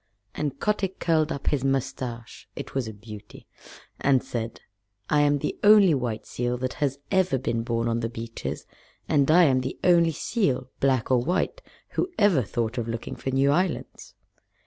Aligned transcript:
And 0.33 0.59
Kotick 0.59 0.97
curled 0.97 1.31
up 1.31 1.45
his 1.49 1.63
mustache 1.63 2.47
(it 2.55 2.73
was 2.73 2.87
a 2.87 2.91
beauty) 2.93 3.45
and 3.99 4.23
said, 4.23 4.61
"I 5.11 5.21
am 5.21 5.37
the 5.37 5.59
only 5.63 5.93
white 5.93 6.25
seal 6.25 6.57
that 6.57 6.73
has 6.81 6.97
ever 7.11 7.37
been 7.37 7.61
born 7.61 7.87
on 7.87 7.99
the 7.99 8.09
beaches, 8.09 8.65
and 9.07 9.29
I 9.29 9.43
am 9.43 9.61
the 9.61 9.77
only 9.83 10.11
seal, 10.11 10.71
black 10.79 11.11
or 11.11 11.19
white, 11.21 11.61
who 11.89 12.09
ever 12.17 12.41
thought 12.41 12.79
of 12.79 12.87
looking 12.87 13.15
for 13.15 13.29
new 13.29 13.51
islands." 13.51 14.15